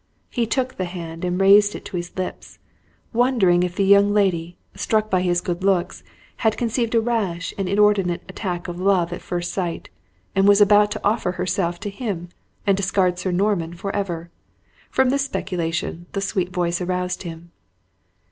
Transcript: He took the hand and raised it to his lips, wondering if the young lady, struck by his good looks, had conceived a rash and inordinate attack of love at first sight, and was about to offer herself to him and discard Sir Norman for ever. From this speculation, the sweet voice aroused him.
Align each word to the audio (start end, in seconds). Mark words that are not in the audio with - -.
He 0.31 0.47
took 0.47 0.77
the 0.77 0.85
hand 0.85 1.23
and 1.23 1.39
raised 1.39 1.75
it 1.75 1.85
to 1.85 1.95
his 1.95 2.11
lips, 2.17 2.57
wondering 3.13 3.61
if 3.61 3.75
the 3.75 3.85
young 3.85 4.11
lady, 4.11 4.57
struck 4.73 5.11
by 5.11 5.21
his 5.21 5.41
good 5.41 5.63
looks, 5.63 6.03
had 6.37 6.57
conceived 6.57 6.95
a 6.95 6.99
rash 7.01 7.53
and 7.55 7.69
inordinate 7.69 8.23
attack 8.27 8.67
of 8.67 8.79
love 8.79 9.13
at 9.13 9.21
first 9.21 9.53
sight, 9.53 9.91
and 10.35 10.47
was 10.47 10.59
about 10.59 10.89
to 10.89 11.01
offer 11.03 11.33
herself 11.33 11.79
to 11.81 11.91
him 11.91 12.29
and 12.65 12.77
discard 12.77 13.19
Sir 13.19 13.29
Norman 13.31 13.75
for 13.75 13.95
ever. 13.95 14.31
From 14.89 15.11
this 15.11 15.25
speculation, 15.25 16.07
the 16.13 16.21
sweet 16.21 16.49
voice 16.49 16.81
aroused 16.81 17.21
him. 17.21 17.51